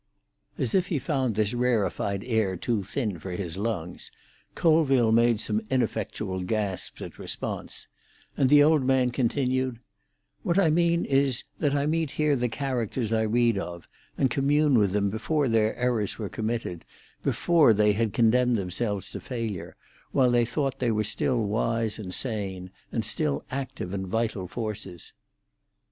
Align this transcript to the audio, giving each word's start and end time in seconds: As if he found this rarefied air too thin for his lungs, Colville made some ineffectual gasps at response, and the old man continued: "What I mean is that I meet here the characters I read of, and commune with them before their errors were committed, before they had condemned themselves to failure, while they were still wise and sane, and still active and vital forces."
As 0.57 0.73
if 0.73 0.87
he 0.87 0.97
found 0.97 1.35
this 1.35 1.53
rarefied 1.53 2.23
air 2.23 2.57
too 2.57 2.83
thin 2.83 3.19
for 3.19 3.33
his 3.33 3.55
lungs, 3.55 4.09
Colville 4.55 5.11
made 5.11 5.39
some 5.39 5.61
ineffectual 5.69 6.41
gasps 6.41 7.03
at 7.03 7.19
response, 7.19 7.87
and 8.35 8.49
the 8.49 8.63
old 8.63 8.83
man 8.83 9.11
continued: 9.11 9.79
"What 10.41 10.57
I 10.57 10.71
mean 10.71 11.05
is 11.05 11.43
that 11.59 11.75
I 11.75 11.85
meet 11.85 12.09
here 12.09 12.35
the 12.35 12.49
characters 12.49 13.13
I 13.13 13.21
read 13.21 13.59
of, 13.59 13.87
and 14.17 14.31
commune 14.31 14.75
with 14.75 14.89
them 14.91 15.11
before 15.11 15.47
their 15.47 15.75
errors 15.75 16.17
were 16.17 16.29
committed, 16.29 16.83
before 17.21 17.71
they 17.71 17.93
had 17.93 18.11
condemned 18.11 18.57
themselves 18.57 19.11
to 19.11 19.19
failure, 19.19 19.75
while 20.13 20.31
they 20.31 20.91
were 20.91 21.03
still 21.03 21.43
wise 21.43 21.99
and 21.99 22.11
sane, 22.11 22.71
and 22.91 23.05
still 23.05 23.45
active 23.51 23.93
and 23.93 24.07
vital 24.07 24.47
forces." 24.47 25.13